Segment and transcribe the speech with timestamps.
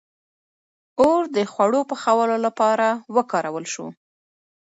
[1.01, 3.87] •اور د خوړو پخولو لپاره وکارول شو.